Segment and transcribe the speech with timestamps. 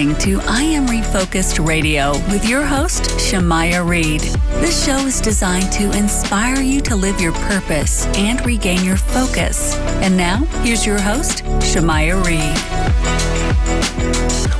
[0.00, 4.22] Listening to I Am Refocused Radio with your host, Shamaya Reed.
[4.62, 9.74] This show is designed to inspire you to live your purpose and regain your focus.
[10.00, 12.56] And now, here's your host, Shamaya Reed.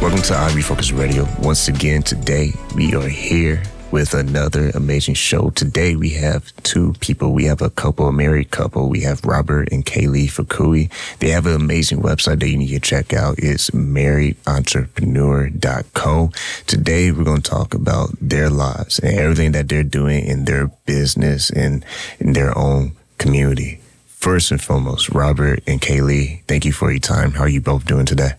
[0.03, 1.27] Welcome to I am Refocus Radio.
[1.39, 5.51] Once again, today we are here with another amazing show.
[5.51, 7.33] Today we have two people.
[7.33, 8.89] We have a couple, a married couple.
[8.89, 10.91] We have Robert and Kay Lee Fukui.
[11.19, 13.39] They have an amazing website that you need to check out.
[13.39, 16.31] It's marriedentrepreneur.co.
[16.67, 20.69] Today we're going to talk about their lives and everything that they're doing in their
[20.87, 21.85] business and
[22.21, 23.81] in their own community.
[24.07, 27.33] First and foremost, Robert and Kay Lee, thank you for your time.
[27.33, 28.33] How are you both doing today?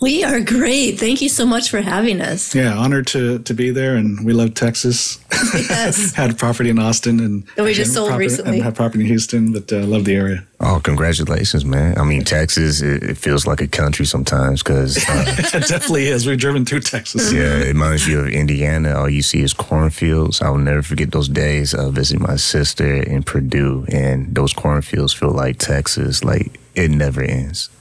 [0.00, 1.00] We are great.
[1.00, 2.54] Thank you so much for having us.
[2.54, 5.18] Yeah, honored to to be there, and we love Texas.
[5.54, 6.12] Yes.
[6.16, 8.54] had property in Austin, and That we just and sold property, recently.
[8.54, 10.44] and had property in Houston, but uh, love the area.
[10.60, 11.98] Oh, congratulations, man.
[11.98, 16.26] I mean, Texas, it, it feels like a country sometimes because, uh, it definitely is.
[16.28, 17.32] We've driven through Texas.
[17.32, 18.94] yeah, it reminds you of Indiana.
[18.96, 20.40] All you see is cornfields.
[20.40, 25.12] I will never forget those days of visiting my sister in Purdue, and those cornfields
[25.12, 27.68] feel like Texas, like it never ends.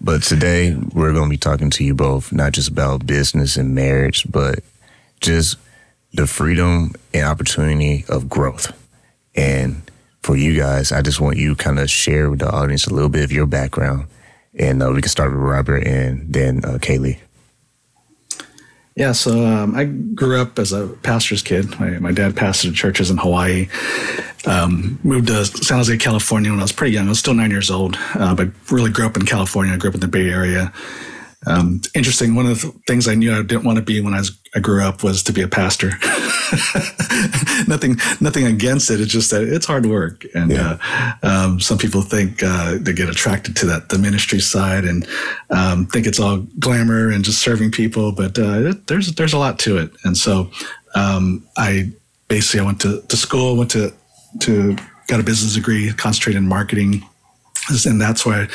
[0.00, 3.74] but today, we're going to be talking to you both, not just about business and
[3.74, 4.60] marriage, but
[5.20, 5.56] just
[6.12, 8.72] the freedom and opportunity of growth.
[9.34, 9.82] And
[10.22, 13.08] for you guys, I just want you kind of share with the audience a little
[13.08, 14.06] bit of your background.
[14.58, 17.18] And uh, we can start with Robert and then uh, Kay Lee.
[18.96, 21.78] Yeah, so um, I grew up as a pastor's kid.
[21.78, 23.68] My, my dad pastored churches in Hawaii.
[24.46, 27.06] Um, moved to San Jose, California when I was pretty young.
[27.06, 29.72] I was still nine years old, uh, but really grew up in California.
[29.72, 30.72] I grew up in the Bay Area.
[31.46, 32.34] Um, interesting.
[32.34, 34.58] One of the things I knew I didn't want to be when I was I
[34.58, 35.88] grew up was to be a pastor.
[37.68, 39.00] nothing, nothing against it.
[39.00, 40.76] It's just that it's hard work, and uh,
[41.22, 45.06] um, some people think uh, they get attracted to that the ministry side and
[45.50, 48.12] um, think it's all glamour and just serving people.
[48.12, 50.50] But uh, it, there's there's a lot to it, and so
[50.94, 51.90] um, I
[52.28, 53.92] basically I went to, to school, went to
[54.40, 54.76] to
[55.06, 57.04] got a business degree, concentrated in marketing
[57.86, 58.48] and that's why I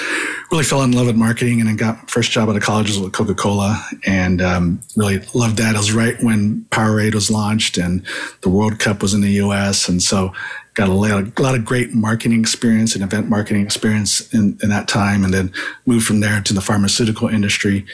[0.52, 2.88] really fell in love with marketing and then got my first job out of college
[2.88, 5.76] was with Coca-Cola and um, really loved that.
[5.76, 8.04] It was right when Powerade was launched and
[8.42, 9.88] the World Cup was in the US.
[9.88, 10.34] And so
[10.74, 14.58] got a lot, of, a lot of great marketing experience and event marketing experience in,
[14.62, 15.24] in that time.
[15.24, 15.54] And then
[15.86, 17.86] moved from there to the pharmaceutical industry.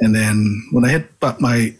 [0.00, 1.74] And then when I hit about my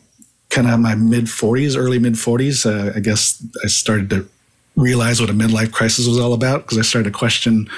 [0.51, 4.29] kind of my mid 40s, early mid 40s, uh, I guess I started to
[4.77, 7.69] realize what a midlife crisis was all about because I started to question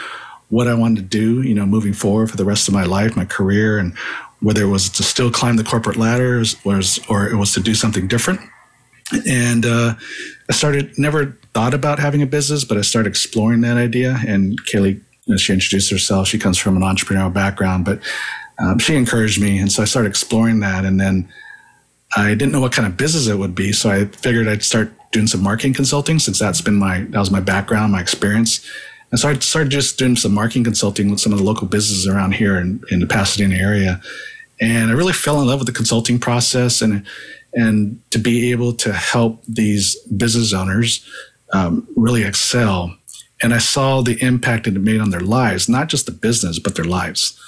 [0.48, 3.16] what I wanted to do, you know, moving forward for the rest of my life,
[3.16, 3.96] my career, and
[4.40, 7.74] whether it was to still climb the corporate ladder or, or it was to do
[7.74, 8.40] something different.
[9.28, 9.94] And uh,
[10.48, 14.18] I started, never thought about having a business, but I started exploring that idea.
[14.26, 16.28] And Kay Lee, you know, she introduced herself.
[16.28, 18.00] She comes from an entrepreneurial background, but
[18.58, 19.58] um, she encouraged me.
[19.58, 20.84] And so I started exploring that.
[20.84, 21.28] And then
[22.16, 23.72] I didn't know what kind of business it would be.
[23.72, 27.30] So I figured I'd start doing some marketing consulting since that's been my, that was
[27.30, 28.64] my background, my experience.
[29.14, 32.08] And so I started just doing some marketing consulting with some of the local businesses
[32.08, 34.00] around here in, in the Pasadena area.
[34.60, 37.06] And I really fell in love with the consulting process and,
[37.52, 41.08] and to be able to help these business owners
[41.52, 42.92] um, really excel.
[43.40, 46.74] And I saw the impact it made on their lives, not just the business, but
[46.74, 47.40] their lives.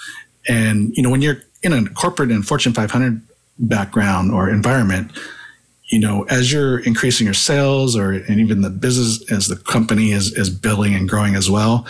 [0.47, 3.21] And, you know, when you're in a corporate and Fortune 500
[3.59, 5.11] background or environment,
[5.89, 10.11] you know, as you're increasing your sales or and even the business as the company
[10.13, 11.87] is is building and growing as well,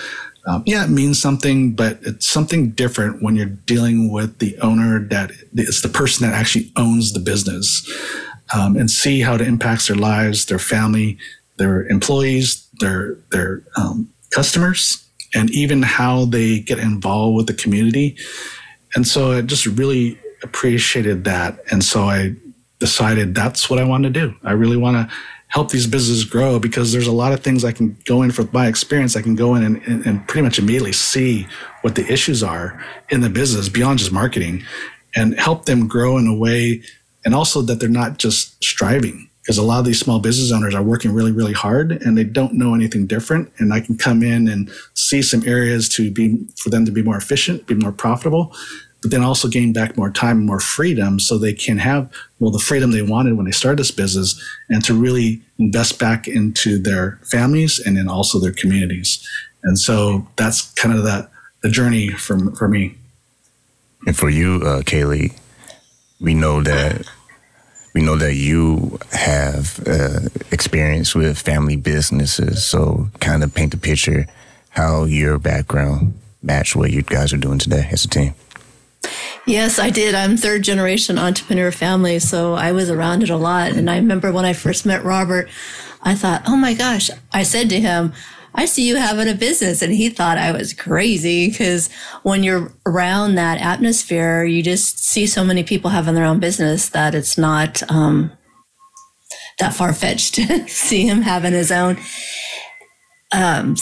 [0.47, 5.01] um, yeah, it means something, but it's something different when you're dealing with the owner
[5.09, 7.89] that it's the person that actually owns the business,
[8.55, 11.19] um, and see how it impacts their lives, their family,
[11.57, 15.03] their employees, their their um, customers
[15.35, 18.17] and even how they get involved with the community.
[18.95, 21.59] And so I just really appreciated that.
[21.71, 22.35] And so I
[22.78, 24.34] decided that's what I want to do.
[24.43, 25.14] I really want to
[25.49, 28.49] help these businesses grow because there's a lot of things I can go in for
[28.52, 29.17] my experience.
[29.17, 31.46] I can go in and, and, and pretty much immediately see
[31.82, 34.64] what the issues are in the business beyond just marketing
[35.14, 36.82] and help them grow in a way
[37.25, 40.75] and also that they're not just striving because a lot of these small business owners
[40.75, 44.23] are working really really hard and they don't know anything different and i can come
[44.23, 47.93] in and see some areas to be for them to be more efficient be more
[47.93, 48.55] profitable
[49.03, 52.11] but then also gain back more time and more freedom so they can have
[52.41, 56.27] well the freedom they wanted when they started this business and to really invest back
[56.27, 59.27] into their families and then also their communities
[59.65, 61.31] and so that's kind of that
[61.63, 62.95] the journey for, for me
[64.07, 65.33] and for you uh, kay lee
[66.21, 67.07] we know that
[67.97, 72.63] we know that you have uh, experience with family businesses.
[72.63, 74.27] So, kind of paint the picture
[74.69, 76.13] how your background
[76.43, 78.35] match what you guys are doing today as a team.
[79.47, 80.14] Yes, I did.
[80.14, 83.73] I'm third generation entrepreneur family, so I was around it a lot.
[83.73, 85.49] And I remember when I first met Robert,
[86.03, 88.12] I thought, oh my gosh, I said to him,
[88.55, 89.82] I see you having a business.
[89.82, 91.91] And he thought I was crazy because
[92.23, 96.88] when you're around that atmosphere, you just see so many people having their own business
[96.88, 98.32] that it's not um,
[99.59, 101.99] that far fetched to see him having his own.
[103.32, 103.76] Um,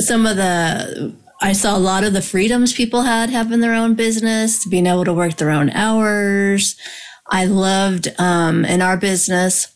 [0.00, 3.94] some of the I saw a lot of the freedoms people had having their own
[3.94, 6.76] business, being able to work their own hours.
[7.30, 9.68] I loved um, in our business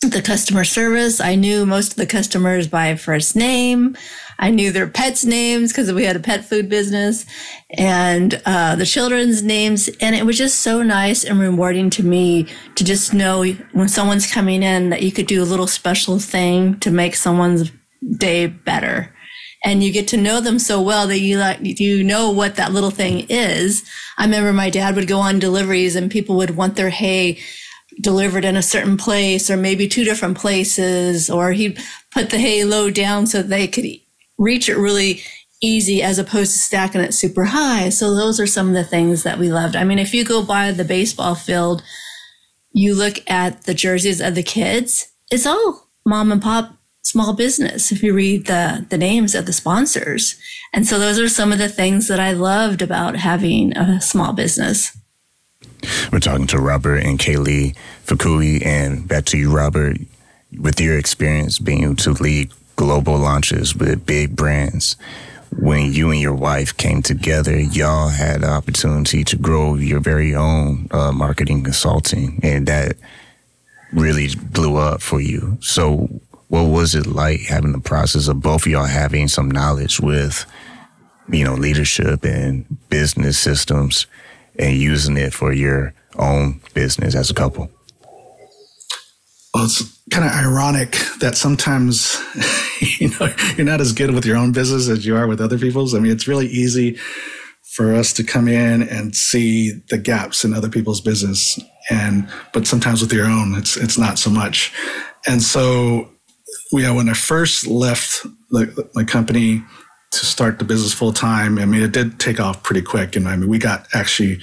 [0.00, 1.20] the customer service.
[1.20, 3.96] I knew most of the customers by first name.
[4.38, 7.26] I knew their pets' names because we had a pet food business
[7.70, 9.90] and uh, the children's names.
[10.00, 12.46] And it was just so nice and rewarding to me
[12.76, 16.78] to just know when someone's coming in that you could do a little special thing
[16.80, 17.72] to make someone's
[18.16, 19.12] day better.
[19.64, 22.72] And you get to know them so well that you like, you know what that
[22.72, 23.84] little thing is.
[24.16, 27.38] I remember my dad would go on deliveries and people would want their hay
[28.00, 31.82] delivered in a certain place or maybe two different places, or he'd
[32.12, 33.86] put the hay low down so they could
[34.38, 35.22] reach it really
[35.60, 37.88] easy as opposed to stacking it super high.
[37.88, 39.74] So those are some of the things that we loved.
[39.74, 41.82] I mean, if you go by the baseball field,
[42.72, 46.77] you look at the jerseys of the kids, it's all mom and pop
[47.08, 50.36] small business if you read the the names of the sponsors.
[50.72, 54.32] And so those are some of the things that I loved about having a small
[54.32, 54.96] business.
[56.12, 57.74] We're talking to Robert and Kay Lee
[58.04, 59.96] Fukui, and back to you, Robert.
[60.58, 64.96] With your experience being able to lead global launches with big brands,
[65.56, 70.34] when you and your wife came together, y'all had the opportunity to grow your very
[70.34, 72.96] own uh, marketing consulting, and that
[73.92, 75.58] really blew up for you.
[75.60, 76.08] So,
[76.48, 80.44] what was it like having the process of both of y'all having some knowledge with,
[81.30, 84.06] you know, leadership and business systems?
[84.58, 87.70] and using it for your own business as a couple?
[89.54, 92.20] Well, it's kind of ironic that sometimes
[93.00, 95.58] you know you're not as good with your own business as you are with other
[95.58, 95.94] people's.
[95.94, 96.98] I mean, it's really easy
[97.62, 101.58] for us to come in and see the gaps in other people's business,
[101.88, 104.72] and but sometimes with your own, it's it's not so much.
[105.26, 106.10] And so,
[106.72, 109.62] know, when I first left the, my company
[110.10, 111.58] to start the business full time.
[111.58, 113.16] I mean, it did take off pretty quick.
[113.16, 114.40] And I mean, we got actually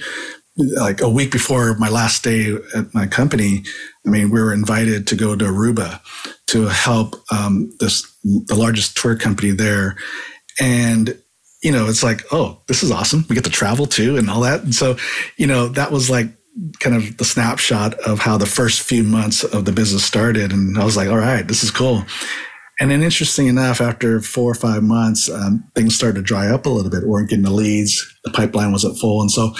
[0.56, 3.64] like a week before my last day at my company.
[4.06, 6.00] I mean, we were invited to go to Aruba
[6.48, 9.96] to help um, this the largest tour company there,
[10.60, 11.20] and
[11.62, 13.24] you know, it's like, oh, this is awesome.
[13.28, 14.62] We get to travel too, and all that.
[14.62, 14.96] And so,
[15.36, 16.28] you know, that was like
[16.80, 20.52] kind of the snapshot of how the first few months of the business started.
[20.52, 22.04] And I was like, all right, this is cool.
[22.78, 26.66] And then, interesting enough, after four or five months, um, things started to dry up
[26.66, 27.04] a little bit.
[27.04, 28.04] We weren't getting the leads.
[28.24, 29.54] The pipeline wasn't full, and so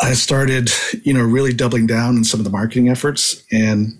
[0.00, 0.70] I started,
[1.04, 3.40] you know, really doubling down on some of the marketing efforts.
[3.52, 3.92] And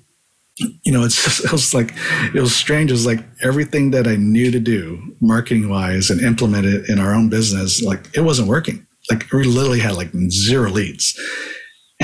[0.56, 1.94] you know, it's just, it was like
[2.34, 2.90] it was strange.
[2.90, 6.98] It was like everything that I knew to do, marketing wise, and implement it in
[6.98, 8.86] our own business, like it wasn't working.
[9.10, 11.18] Like we literally had like zero leads.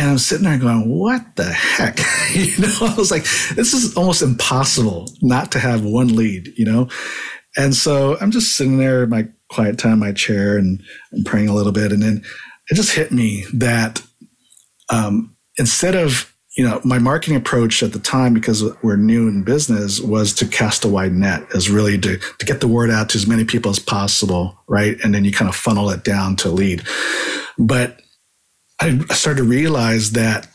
[0.01, 1.99] And I'm sitting there going, what the heck?
[2.35, 6.65] you know, I was like, this is almost impossible not to have one lead, you
[6.65, 6.89] know?
[7.59, 11.51] And so I'm just sitting there in my quiet time, my chair, and I'm praying
[11.51, 11.93] a little bit.
[11.93, 12.25] And then
[12.71, 14.03] it just hit me that
[14.89, 19.45] um, instead of, you know, my marketing approach at the time, because we're new in
[19.45, 23.11] business, was to cast a wide net, is really to, to get the word out
[23.11, 24.97] to as many people as possible, right?
[25.05, 26.87] And then you kind of funnel it down to lead.
[27.59, 28.01] But
[28.81, 30.49] I started to realize that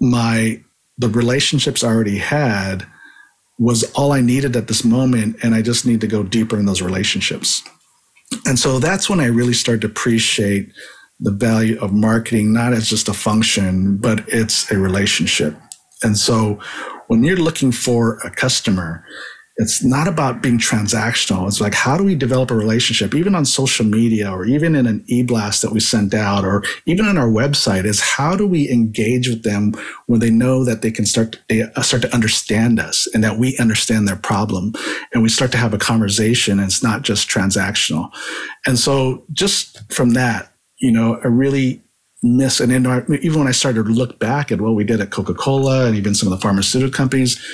[0.00, 0.62] my
[0.98, 2.86] the relationships I already had
[3.58, 5.36] was all I needed at this moment.
[5.42, 7.62] And I just need to go deeper in those relationships.
[8.46, 10.72] And so that's when I really started to appreciate
[11.20, 15.56] the value of marketing, not as just a function, but it's a relationship.
[16.02, 16.58] And so
[17.06, 19.04] when you're looking for a customer,
[19.56, 21.46] it's not about being transactional.
[21.46, 24.86] It's like, how do we develop a relationship, even on social media or even in
[24.86, 27.84] an e blast that we send out or even on our website?
[27.84, 29.74] Is how do we engage with them
[30.06, 33.38] when they know that they can start to, uh, start to understand us and that
[33.38, 34.72] we understand their problem
[35.12, 38.10] and we start to have a conversation and it's not just transactional.
[38.66, 41.82] And so just from that, you know, I really
[42.22, 45.34] miss and even when I started to look back at what we did at Coca
[45.34, 47.44] Cola and even some of the pharmaceutical companies,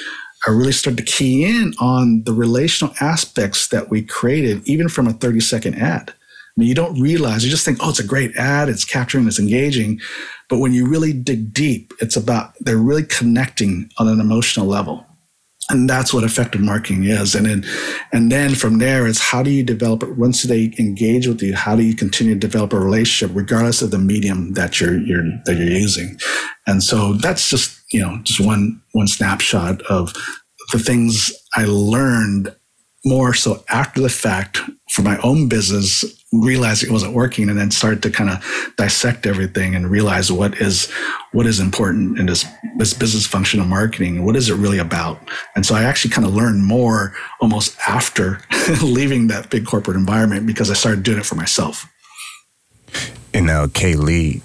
[0.47, 5.07] I really started to key in on the relational aspects that we created, even from
[5.07, 6.11] a 30 second ad.
[6.11, 6.15] I
[6.57, 9.39] mean, you don't realize, you just think, oh, it's a great ad, it's capturing, it's
[9.39, 10.01] engaging.
[10.49, 15.05] But when you really dig deep, it's about they're really connecting on an emotional level.
[15.71, 17.35] And that's what effective marketing is.
[17.35, 17.65] And then,
[18.11, 20.17] and then from there, it's how do you develop it?
[20.17, 23.91] Once they engage with you, how do you continue to develop a relationship, regardless of
[23.91, 26.17] the medium that you're, you're that you're using?
[26.67, 30.13] And so that's just you know, just one one snapshot of
[30.73, 32.55] the things I learned
[33.05, 37.71] more so after the fact for my own business, realized it wasn't working and then
[37.71, 40.91] started to kind of dissect everything and realize what is
[41.33, 42.45] what is important in this
[42.77, 45.19] this business function of marketing what is it really about?
[45.57, 48.41] And so i actually kind of learned more almost after
[48.83, 51.87] leaving that big corporate environment because i started doing it for myself.
[53.33, 54.43] And now kay lee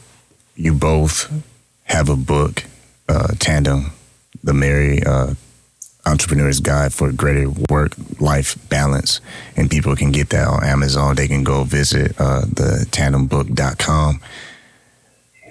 [0.56, 1.32] you both
[1.86, 2.64] have a book
[3.14, 3.92] uh, Tandem,
[4.44, 5.36] the Married uh,
[6.06, 9.22] Entrepreneur's Guide for Greater Work Life Balance.
[9.56, 11.16] And people can get that on Amazon.
[11.16, 14.20] They can go visit uh, the tandembook.com.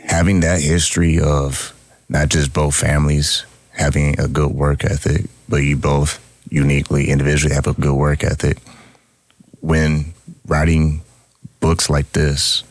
[0.05, 1.75] Having that history of
[2.09, 7.67] not just both families having a good work ethic, but you both uniquely, individually have
[7.67, 8.59] a good work ethic.
[9.61, 10.13] When
[10.47, 11.03] writing
[11.61, 12.65] books like this,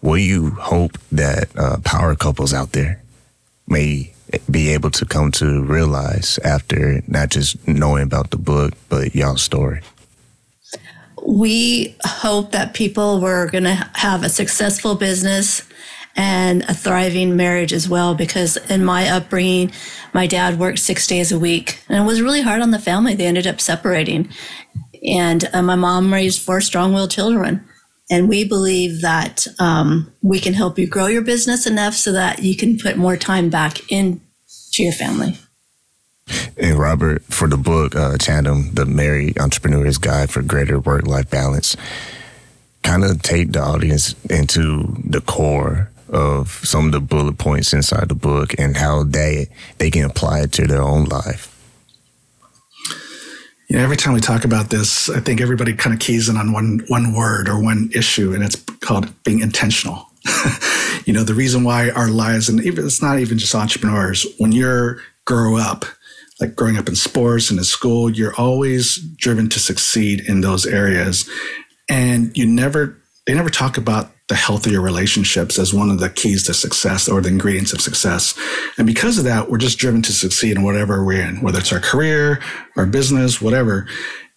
[0.00, 3.02] what do you hope that uh, power couples out there
[3.68, 4.12] may
[4.50, 9.42] be able to come to realize after not just knowing about the book, but y'all's
[9.42, 9.80] story?
[11.26, 15.62] We hope that people were going to have a successful business
[16.16, 18.14] and a thriving marriage as well.
[18.14, 19.72] Because in my upbringing,
[20.12, 23.14] my dad worked six days a week and it was really hard on the family.
[23.14, 24.28] They ended up separating.
[25.06, 27.67] And uh, my mom raised four strong willed children.
[28.10, 32.42] And we believe that um, we can help you grow your business enough so that
[32.42, 34.20] you can put more time back into
[34.78, 35.36] your family.
[36.56, 41.30] And Robert, for the book uh, Tandem, the Married Entrepreneur's Guide for Greater Work Life
[41.30, 41.76] Balance,
[42.82, 48.08] kind of take the audience into the core of some of the bullet points inside
[48.08, 51.54] the book and how they they can apply it to their own life.
[53.68, 56.38] You know, every time we talk about this, I think everybody kind of keys in
[56.38, 60.06] on one one word or one issue, and it's called being intentional.
[61.04, 64.26] you know, the reason why our lives, and even it's not even just entrepreneurs.
[64.38, 65.84] When you're grow up,
[66.40, 70.64] like growing up in sports and in school, you're always driven to succeed in those
[70.64, 71.28] areas,
[71.90, 72.98] and you never
[73.28, 77.20] they never talk about the healthier relationships as one of the keys to success or
[77.20, 78.34] the ingredients of success.
[78.78, 81.70] And because of that, we're just driven to succeed in whatever we're in, whether it's
[81.70, 82.40] our career,
[82.78, 83.86] our business, whatever.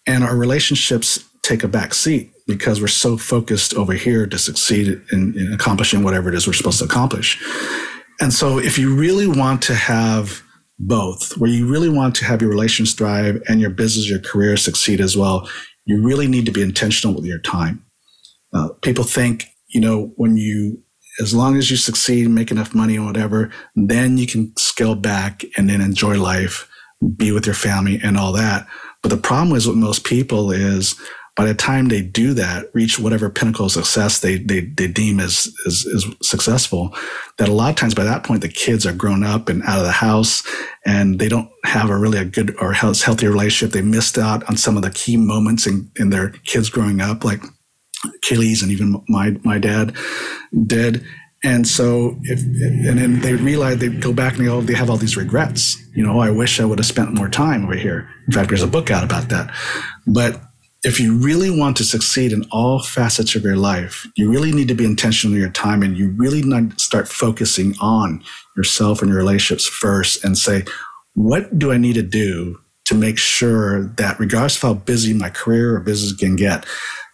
[0.06, 5.00] And our relationships take a back seat because we're so focused over here to succeed
[5.10, 7.42] in, in accomplishing whatever it is we're supposed to accomplish.
[8.20, 10.42] And so if you really want to have
[10.78, 14.58] both, where you really want to have your relations thrive and your business, your career
[14.58, 15.48] succeed as well,
[15.86, 17.82] you really need to be intentional with your time.
[18.52, 20.80] Uh, people think you know, when you,
[21.20, 25.44] as long as you succeed make enough money or whatever, then you can scale back
[25.56, 26.68] and then enjoy life,
[27.16, 28.66] be with your family and all that.
[29.02, 30.94] But the problem is with most people is
[31.34, 35.18] by the time they do that, reach whatever pinnacle of success they, they, they deem
[35.18, 36.94] as, as, as successful,
[37.38, 39.78] that a lot of times by that point, the kids are grown up and out
[39.78, 40.46] of the house
[40.84, 43.72] and they don't have a really a good or healthy relationship.
[43.72, 47.24] They missed out on some of the key moments in, in their kids growing up.
[47.24, 47.40] Like
[48.04, 49.94] Achilles and even my my dad
[50.66, 51.04] did.
[51.44, 54.88] And so, if and then they realize they go back and they, oh, they have
[54.88, 55.76] all these regrets.
[55.94, 58.08] You know, oh, I wish I would have spent more time over here.
[58.28, 59.52] In fact, there's a book out about that.
[60.06, 60.40] But
[60.84, 64.68] if you really want to succeed in all facets of your life, you really need
[64.68, 68.22] to be intentional in your time, and you really need to start focusing on
[68.56, 70.64] yourself and your relationships first, and say,
[71.14, 72.58] what do I need to do
[72.92, 76.66] to make sure that, regardless of how busy my career or business can get,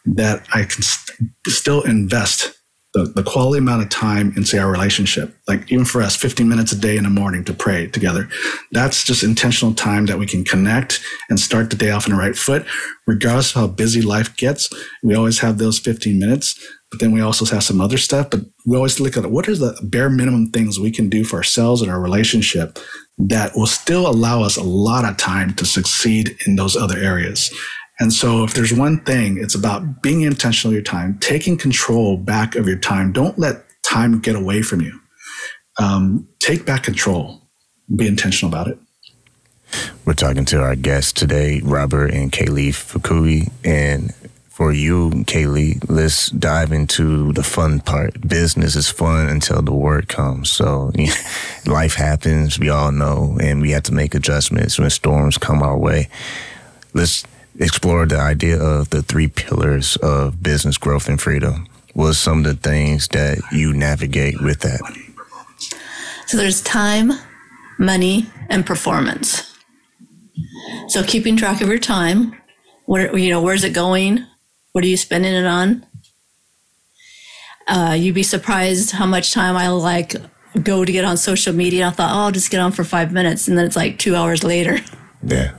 [0.04, 2.57] that I can st- still invest
[3.04, 6.48] the the, quality amount of time in say our relationship like even for us 15
[6.48, 8.28] minutes a day in the morning to pray together.
[8.72, 12.18] That's just intentional time that we can connect and start the day off on the
[12.18, 12.66] right foot.
[13.06, 14.68] Regardless of how busy life gets
[15.02, 16.58] we always have those 15 minutes
[16.90, 19.56] but then we also have some other stuff but we always look at what are
[19.56, 22.78] the bare minimum things we can do for ourselves and our relationship
[23.18, 27.52] that will still allow us a lot of time to succeed in those other areas
[28.00, 32.16] and so if there's one thing, it's about being intentional with your time, taking control
[32.16, 33.12] back of your time.
[33.12, 35.00] Don't let time get away from you.
[35.80, 37.42] Um, take back control.
[37.94, 38.78] Be intentional about it.
[40.04, 43.50] We're talking to our guests today, Robert and Kay Lee Fukui.
[43.64, 44.14] And
[44.48, 48.26] for you, Kay Lee, let's dive into the fun part.
[48.26, 50.50] Business is fun until the work comes.
[50.50, 50.92] So
[51.66, 55.76] life happens, we all know, and we have to make adjustments when storms come our
[55.76, 56.08] way.
[56.94, 57.24] Let's
[57.58, 61.66] explore the idea of the three pillars of business growth and freedom.
[61.94, 64.80] What some of the things that you navigate with that?
[66.26, 67.12] So there's time,
[67.78, 69.56] money, and performance.
[70.88, 72.34] So keeping track of your time,
[72.86, 74.24] where you know where's it going,
[74.72, 75.84] what are you spending it on?
[77.66, 80.14] Uh, you'd be surprised how much time I like
[80.62, 81.88] go to get on social media.
[81.88, 84.14] I thought, oh, I'll just get on for five minutes, and then it's like two
[84.14, 84.78] hours later.
[85.22, 85.54] Yeah.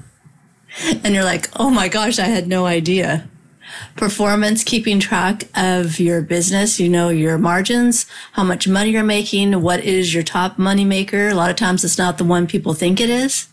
[1.03, 3.29] And you're like, oh my gosh, I had no idea.
[3.95, 9.61] Performance, keeping track of your business, you know, your margins, how much money you're making,
[9.61, 11.27] what is your top money maker.
[11.27, 13.47] A lot of times it's not the one people think it is.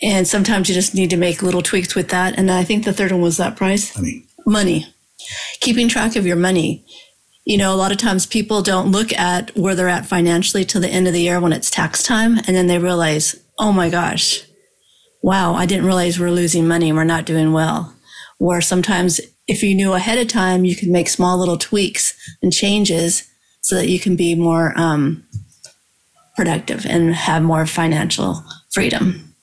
[0.00, 2.36] And sometimes you just need to make little tweaks with that.
[2.36, 4.26] And I think the third one was that price money.
[4.44, 4.86] Money.
[5.60, 6.84] Keeping track of your money.
[7.44, 10.80] You know, a lot of times people don't look at where they're at financially till
[10.80, 12.38] the end of the year when it's tax time.
[12.46, 14.44] And then they realize, oh my gosh,
[15.22, 17.94] wow, I didn't realize we're losing money and we're not doing well.
[18.38, 22.52] Or sometimes if you knew ahead of time, you could make small little tweaks and
[22.52, 23.28] changes
[23.60, 25.24] so that you can be more um,
[26.36, 29.34] productive and have more financial freedom.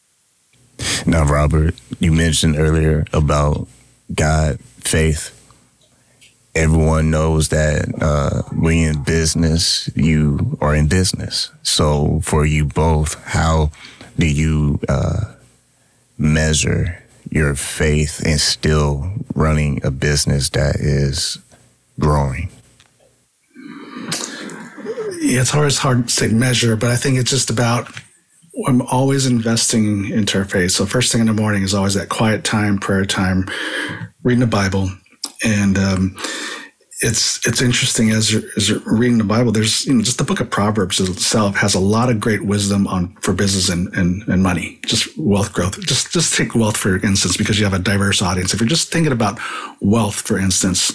[1.05, 3.67] Now, Robert, you mentioned earlier about
[4.13, 5.36] God, faith.
[6.55, 11.51] Everyone knows that uh, when you're in business, you are in business.
[11.63, 13.71] So, for you both, how
[14.17, 15.36] do you uh,
[16.19, 17.01] measure
[17.32, 21.39] your faith and still running a business that is
[21.99, 22.49] growing?
[25.21, 27.89] Yeah, it's always hard to measure, but I think it's just about
[28.67, 30.71] I'm always investing into our faith.
[30.71, 33.47] So first thing in the morning is always that quiet time, prayer time,
[34.23, 34.89] reading the Bible,
[35.45, 36.17] and um,
[37.01, 39.51] it's it's interesting as you're, as you're reading the Bible.
[39.51, 42.88] There's you know just the book of Proverbs itself has a lot of great wisdom
[42.88, 45.79] on for business and, and and money, just wealth growth.
[45.79, 48.53] Just just take wealth for instance because you have a diverse audience.
[48.53, 49.39] If you're just thinking about
[49.79, 50.91] wealth, for instance,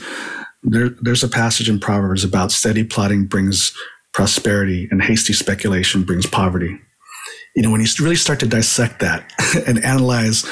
[0.62, 3.74] there there's a passage in Proverbs about steady plotting brings
[4.12, 6.78] prosperity and hasty speculation brings poverty.
[7.56, 9.32] You know when you really start to dissect that
[9.66, 10.44] and analyze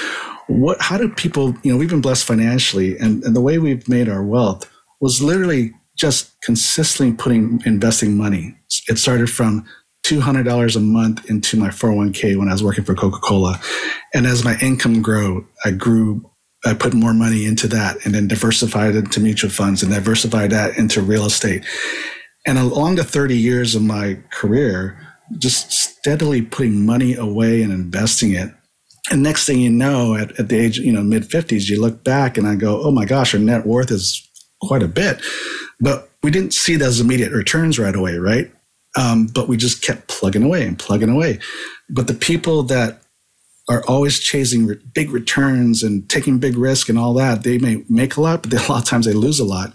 [0.46, 3.86] what how do people you know we've been blessed financially and, and the way we've
[3.86, 4.71] made our wealth
[5.02, 8.56] was literally just consistently putting investing money.
[8.88, 9.66] It started from
[10.06, 13.60] $200 a month into my 401k when I was working for Coca-Cola.
[14.14, 16.30] And as my income grew, I grew,
[16.64, 20.78] I put more money into that and then diversified into mutual funds and diversified that
[20.78, 21.64] into real estate.
[22.46, 24.98] And along the 30 years of my career,
[25.38, 28.50] just steadily putting money away and investing it.
[29.10, 32.04] And next thing you know, at, at the age, you know, mid 50s, you look
[32.04, 34.28] back and I go, oh my gosh, our net worth is
[34.62, 35.20] quite a bit.
[35.80, 38.50] But we didn't see those immediate returns right away, right?
[38.96, 41.38] Um, but we just kept plugging away and plugging away.
[41.88, 43.02] But the people that
[43.68, 47.84] are always chasing re- big returns and taking big risk and all that, they may
[47.88, 49.72] make a lot, but they, a lot of times they lose a lot.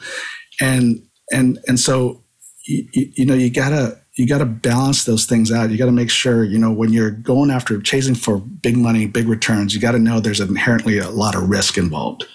[0.61, 2.23] And and and so
[2.65, 5.69] you, you know you gotta you gotta balance those things out.
[5.69, 9.27] You gotta make sure you know when you're going after chasing for big money, big
[9.27, 12.25] returns, you gotta know there's inherently a lot of risk involved.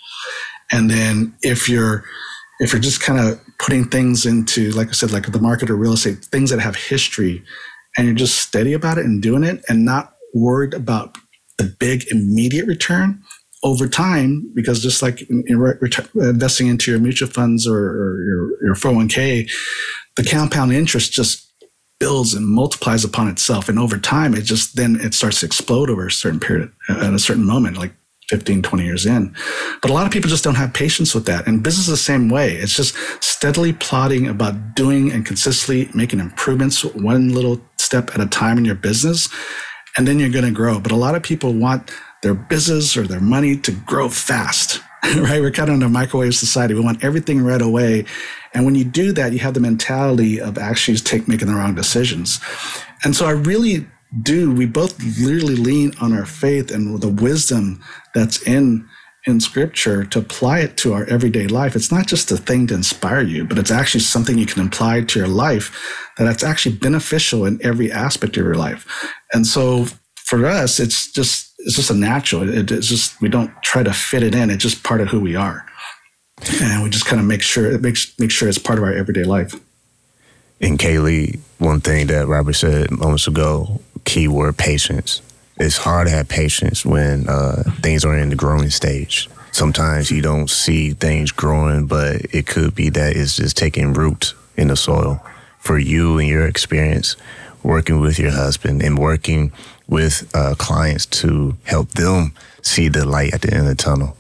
[0.71, 2.05] And then if you're
[2.63, 5.75] if you're just kind of putting things into, like I said, like the market or
[5.75, 7.43] real estate, things that have history,
[7.97, 11.19] and you're just steady about it and doing it and not worried about
[11.59, 13.21] the big immediate return
[13.65, 15.75] over time, because just like in, in re-
[16.15, 19.51] investing into your mutual funds or, or your, your 401k,
[20.17, 21.53] the compound interest just
[21.99, 23.69] builds and multiplies upon itself.
[23.69, 27.13] And over time, it just then it starts to explode over a certain period at
[27.13, 27.77] a certain moment.
[27.77, 27.93] Like
[28.33, 29.37] 15, 20 years in.
[29.83, 31.47] But a lot of people just don't have patience with that.
[31.47, 32.55] And business is the same way.
[32.55, 38.27] It's just steadily plotting about doing and consistently making improvements one little step at a
[38.27, 39.29] time in your business.
[39.99, 40.81] And then you're going to grow.
[40.81, 41.91] But a lot of people want
[42.23, 44.81] their business or their money to grow fast.
[45.17, 45.43] right?
[45.43, 46.73] We're kind of in a microwave society.
[46.73, 48.07] We want everything right away.
[48.55, 51.75] And when you do that, you have the mentality of actually take making the wrong
[51.75, 52.41] decisions.
[53.05, 53.87] And so I really
[54.23, 54.53] do.
[54.53, 57.83] We both literally lean on our faith and the wisdom
[58.15, 58.89] that's in
[59.27, 61.77] in scripture to apply it to our everyday life.
[61.77, 65.03] It's not just a thing to inspire you, but it's actually something you can apply
[65.03, 68.85] to your life that it's actually beneficial in every aspect of your life.
[69.33, 72.49] And so for us, it's just it's just a natural.
[72.49, 74.51] It, it's just we don't try to fit it in.
[74.51, 75.65] It's just part of who we are,
[76.61, 78.93] and we just kind of make sure it makes make sure it's part of our
[78.93, 79.55] everyday life.
[80.61, 85.23] And Kay Lee, one thing that Robert said moments ago, keyword patience
[85.59, 89.29] it's hard to have patience when uh, things are in the growing stage.
[89.53, 94.35] Sometimes you don't see things growing, but it could be that it's just taking root
[94.57, 95.21] in the soil.
[95.59, 97.17] For you and your experience
[97.63, 99.53] working with your husband and working
[99.87, 104.17] with uh, clients to help them see the light at the end of the tunnel.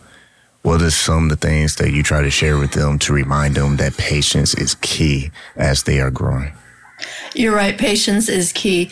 [0.62, 3.56] What are some of the things that you try to share with them to remind
[3.56, 6.52] them that patience is key as they are growing?
[7.34, 7.76] You're right.
[7.76, 8.90] Patience is key.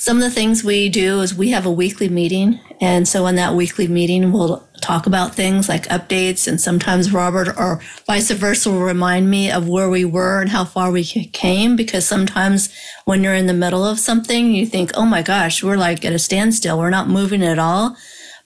[0.00, 2.58] Some of the things we do is we have a weekly meeting.
[2.80, 6.48] And so in that weekly meeting, we'll talk about things like updates.
[6.48, 10.64] And sometimes Robert or vice versa will remind me of where we were and how
[10.64, 11.76] far we came.
[11.76, 15.76] Because sometimes when you're in the middle of something, you think, oh my gosh, we're
[15.76, 16.78] like at a standstill.
[16.78, 17.94] We're not moving at all.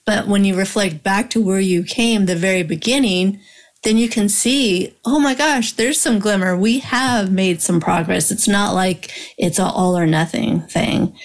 [0.03, 3.39] But when you reflect back to where you came, the very beginning,
[3.85, 6.57] then you can see, oh my gosh, there's some glimmer.
[6.57, 8.31] We have made some progress.
[8.31, 11.15] It's not like it's an all or nothing thing.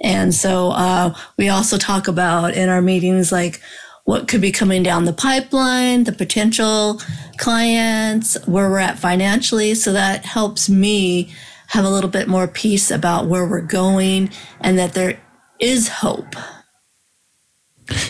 [0.00, 3.60] And so uh, we also talk about in our meetings, like
[4.04, 7.02] what could be coming down the pipeline, the potential
[7.36, 9.74] clients, where we're at financially.
[9.74, 11.30] So that helps me
[11.68, 14.30] have a little bit more peace about where we're going
[14.62, 15.20] and that there
[15.60, 16.34] is hope.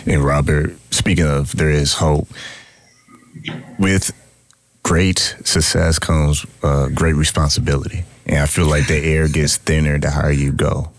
[0.05, 2.29] And Robert, speaking of there is hope,
[3.79, 4.11] with
[4.83, 8.05] great success comes uh, great responsibility.
[8.25, 10.91] And I feel like the air gets thinner the higher you go.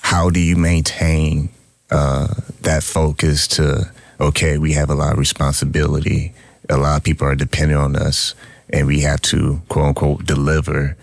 [0.00, 1.48] How do you maintain
[1.90, 6.32] uh, that focus to, okay, we have a lot of responsibility.
[6.68, 8.34] A lot of people are dependent on us,
[8.70, 10.96] and we have to, quote unquote, deliver,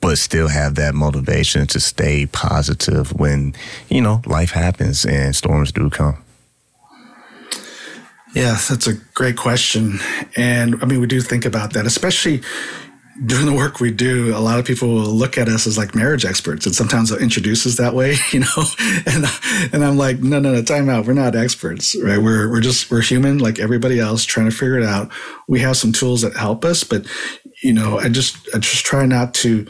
[0.00, 3.54] but still have that motivation to stay positive when,
[3.88, 6.22] you know, life happens and storms do come?
[8.34, 9.98] Yeah, that's a great question.
[10.36, 12.42] And I mean, we do think about that, especially
[13.24, 14.36] doing the work we do.
[14.36, 17.18] A lot of people will look at us as like marriage experts, and sometimes they'll
[17.22, 18.64] introduce us that way, you know.
[19.06, 19.24] And
[19.72, 21.06] and I'm like, no, no, no, time out.
[21.06, 22.18] We're not experts, right?
[22.18, 25.10] We're we're just we're human, like everybody else, trying to figure it out.
[25.48, 27.06] We have some tools that help us, but
[27.62, 29.66] you know, I just I just try not to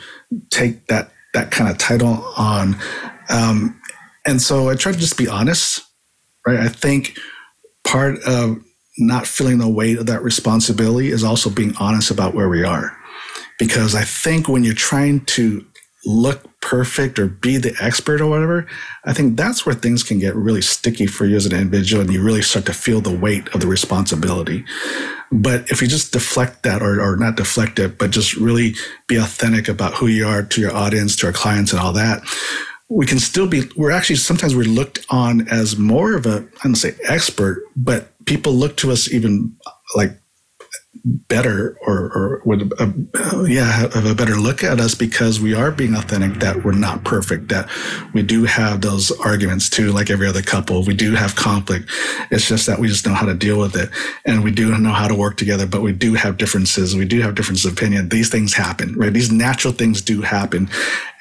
[0.51, 2.77] take that that kind of title on.
[3.29, 3.81] Um,
[4.25, 5.83] and so I try to just be honest,
[6.47, 6.59] right?
[6.59, 7.17] I think
[7.87, 8.59] part of
[8.99, 12.97] not feeling the weight of that responsibility is also being honest about where we are.
[13.59, 15.65] Because I think when you're trying to
[16.05, 18.67] look perfect or be the expert or whatever,
[19.05, 22.13] I think that's where things can get really sticky for you as an individual and
[22.13, 24.65] you really start to feel the weight of the responsibility.
[25.33, 28.75] But if you just deflect that or, or not deflect it, but just really
[29.07, 32.23] be authentic about who you are to your audience, to our clients and all that,
[32.89, 36.65] we can still be we're actually sometimes we're looked on as more of a i
[36.65, 39.55] don't say expert but people look to us even
[39.95, 40.11] like
[41.07, 42.93] better or, or would uh,
[43.45, 47.05] yeah have a better look at us because we are being authentic that we're not
[47.05, 47.71] perfect that
[48.13, 50.83] we do have those arguments too like every other couple.
[50.83, 51.89] We do have conflict.
[52.33, 53.91] It's just that we just know how to deal with it.
[54.25, 56.97] And we do know how to work together but we do have differences.
[56.97, 58.09] We do have differences of opinion.
[58.09, 59.13] These things happen right?
[59.13, 60.69] These natural things do happen.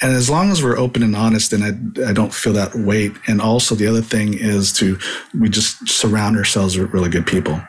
[0.02, 3.12] And as long as we're open and honest then I, I don't feel that weight.
[3.28, 4.98] And also the other thing is to
[5.40, 7.62] we just surround ourselves with really good people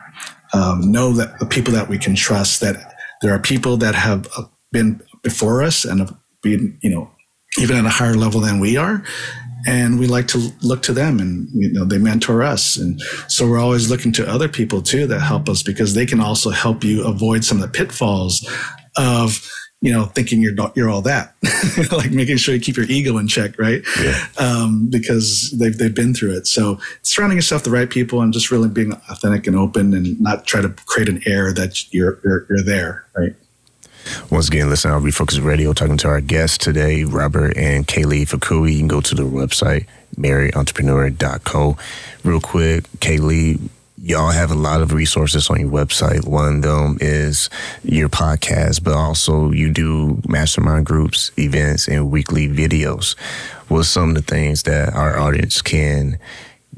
[0.53, 4.27] um, know that the people that we can trust, that there are people that have
[4.37, 7.11] uh, been before us and have been, you know,
[7.59, 9.03] even at a higher level than we are.
[9.65, 12.77] And we like to look to them and, you know, they mentor us.
[12.77, 16.21] And so we're always looking to other people too that help us because they can
[16.21, 18.47] also help you avoid some of the pitfalls
[18.95, 19.49] of,
[19.81, 21.35] you know, thinking you're not, you're all that,
[21.91, 23.83] like making sure you keep your ego in check, right?
[24.01, 24.27] Yeah.
[24.39, 26.47] Um, because they've they've been through it.
[26.47, 30.47] So surrounding yourself the right people and just really being authentic and open and not
[30.47, 33.35] try to create an air that you're you're, you're there, right?
[34.31, 38.25] Once again, listen, I'll Refocus Radio talking to our guests today, Robert and Kay Lee
[38.25, 38.73] Fukui.
[38.73, 39.85] You can go to the website,
[40.15, 41.77] marriedentrepreneur.co.
[42.23, 43.59] Real quick, Kay Lee,
[44.07, 46.25] y'all have a lot of resources on your website.
[46.25, 47.49] One of them is
[47.83, 53.19] your podcast, but also you do mastermind groups, events, and weekly videos.
[53.67, 56.19] What's some of the things that our audience can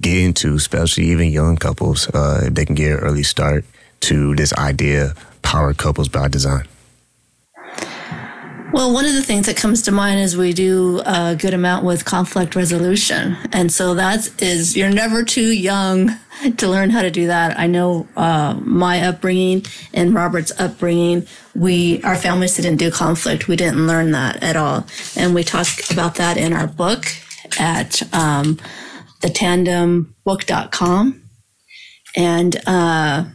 [0.02, 3.64] get into, especially even young couples, uh, if they can get an early start
[4.02, 5.14] to this idea,
[5.44, 6.68] power couples by design?
[8.72, 11.86] Well, one of the things that comes to mind is we do a good amount
[11.86, 13.36] with conflict resolution.
[13.52, 16.12] And so that is, you're never too young
[16.58, 17.58] to learn how to do that.
[17.58, 23.48] I know uh, my upbringing and Robert's upbringing, we, our families didn't do conflict.
[23.48, 24.86] We didn't learn that at all.
[25.16, 27.06] And we talk about that in our book
[27.60, 28.60] at um,
[29.22, 31.24] thetandembook.com.
[32.16, 33.26] And uh,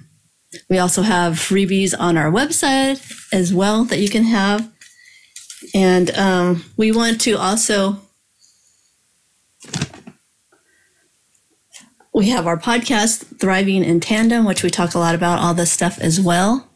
[0.71, 4.73] we also have freebies on our website as well that you can have.
[5.73, 8.01] And um, we want to also,
[12.13, 15.73] we have our podcast, Thriving in Tandem, which we talk a lot about all this
[15.73, 16.69] stuff as well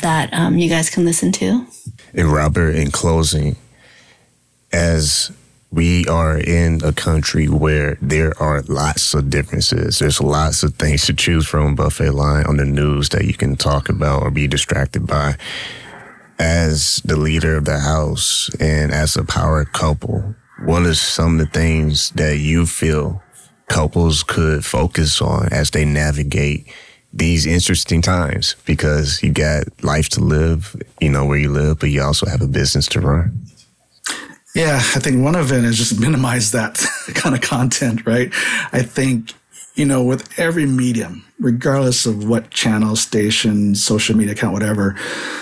[0.00, 1.66] that um, you guys can listen to.
[2.14, 3.56] And Robert, in closing,
[4.72, 5.30] as
[5.72, 9.98] we are in a country where there are lots of differences.
[9.98, 13.56] There's lots of things to choose from buffet line on the news that you can
[13.56, 15.36] talk about or be distracted by
[16.42, 21.46] as the leader of the house and as a power couple, what are some of
[21.46, 23.22] the things that you feel
[23.68, 26.66] couples could focus on as they navigate
[27.12, 28.56] these interesting times?
[28.66, 32.40] Because you got life to live, you know, where you live, but you also have
[32.40, 33.46] a business to run.
[34.52, 38.30] Yeah, I think one of it is just minimize that kind of content, right?
[38.72, 39.32] I think
[39.74, 44.96] you know, with every medium, regardless of what channel, station, social media account, whatever,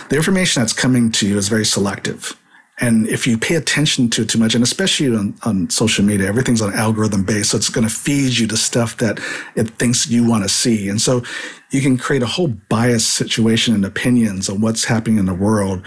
[0.08, 2.36] the information that's coming to you is very selective.
[2.82, 6.28] And if you pay attention to it too much, and especially on, on social media,
[6.28, 7.50] everything's on algorithm based.
[7.50, 9.20] So it's going to feed you the stuff that
[9.54, 10.88] it thinks you want to see.
[10.88, 11.22] And so
[11.70, 15.84] you can create a whole biased situation and opinions on what's happening in the world.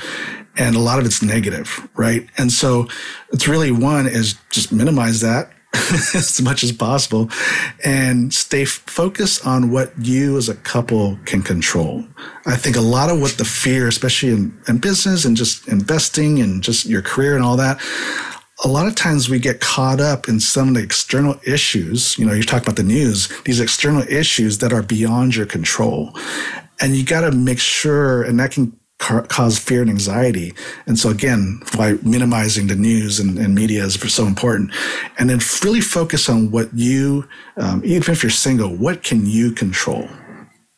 [0.56, 2.29] And a lot of it's negative, right?
[2.38, 2.88] And so
[3.32, 5.51] it's really one is just minimize that
[6.13, 7.29] as much as possible
[7.83, 12.05] and stay focused on what you as a couple can control.
[12.45, 16.39] I think a lot of what the fear, especially in, in business and just investing
[16.39, 17.81] and just your career and all that,
[18.63, 22.17] a lot of times we get caught up in some of the external issues.
[22.17, 26.13] You know, you talk about the news, these external issues that are beyond your control.
[26.79, 30.53] And you got to make sure, and that can cause fear and anxiety.
[30.88, 34.71] And so again, why minimizing the news and, and, media is so important.
[35.19, 37.27] And then really focus on what you,
[37.58, 40.08] um, even if you're single, what can you control?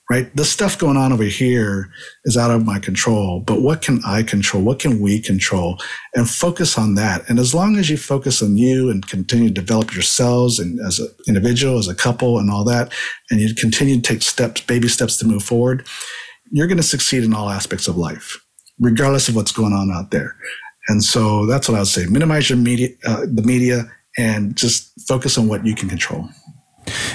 [0.10, 0.36] Right?
[0.36, 1.90] The stuff going on over here
[2.26, 4.62] is out of my control, but what can I control?
[4.62, 5.80] What can we control?
[6.14, 7.28] And focus on that.
[7.28, 11.00] And as long as you focus on you and continue to develop yourselves and as
[11.00, 12.94] an individual, as a couple and all that,
[13.32, 15.88] and you continue to take steps, baby steps to move forward,
[16.52, 18.38] you're going to succeed in all aspects of life,
[18.80, 20.36] regardless of what's going on out there.
[20.88, 22.06] And so that's what I would say.
[22.06, 26.30] Minimize your media, uh, the media, and just focus on what you can control.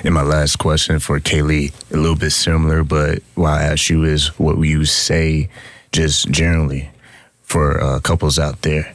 [0.05, 3.89] And my last question for Kay Lee, a little bit similar, but what I ask
[3.89, 5.49] you is what will you say
[5.93, 6.91] just generally
[7.43, 8.95] for uh, couples out there?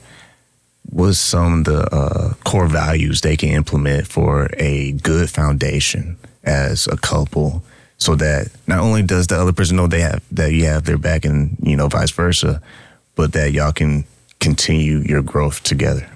[0.83, 6.87] What's some of the uh, core values they can implement for a good foundation as
[6.87, 7.63] a couple
[8.05, 10.97] so that not only does the other person know they have that you have their
[10.97, 12.61] back and you know vice versa,
[13.15, 14.05] but that y'all can
[14.39, 16.07] continue your growth together.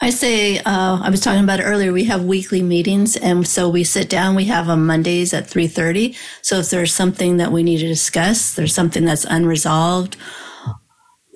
[0.00, 1.92] I say uh, I was talking about earlier.
[1.92, 4.36] We have weekly meetings, and so we sit down.
[4.36, 6.14] We have them Mondays at three thirty.
[6.40, 10.16] So if there's something that we need to discuss, there's something that's unresolved,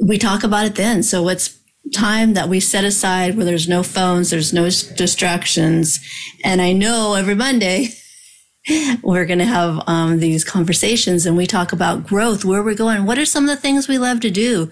[0.01, 1.03] we talk about it then.
[1.03, 1.59] So it's
[1.93, 5.99] time that we set aside where there's no phones, there's no distractions,
[6.45, 7.89] and I know every Monday
[9.03, 13.07] we're going to have um, these conversations and we talk about growth, where we're going,
[13.07, 14.71] what are some of the things we love to do,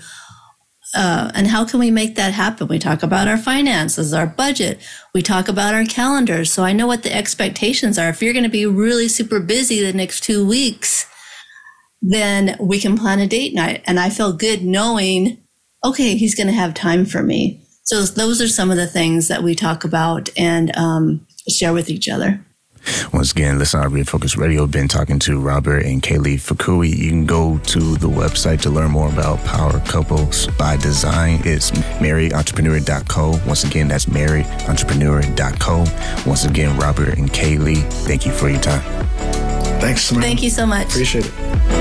[0.94, 2.66] uh, and how can we make that happen?
[2.66, 4.81] We talk about our finances, our budget.
[5.14, 6.53] We talk about our calendars.
[6.53, 8.09] So I know what the expectations are.
[8.09, 11.07] If you're going to be really super busy the next two weeks,
[12.03, 13.83] then we can plan a date night.
[13.87, 15.38] And I feel good knowing,
[15.85, 17.64] okay, he's going to have time for me.
[17.85, 21.88] So those are some of the things that we talk about and um, share with
[21.88, 22.44] each other.
[23.12, 24.66] Once again, listen to Refocus Radio.
[24.66, 26.97] Been talking to Robert and Kay Lee Fukui.
[26.97, 31.40] You can go to the website to learn more about Power Couples by Design.
[31.45, 33.40] It's marriedentrepreneur.co.
[33.47, 36.29] Once again, that's marriedentrepreneur.co.
[36.29, 38.83] Once again, Robert and Kay Lee, thank you for your time.
[39.81, 40.12] Thanks.
[40.12, 40.21] Man.
[40.21, 40.88] Thank you so much.
[40.88, 41.80] Appreciate it.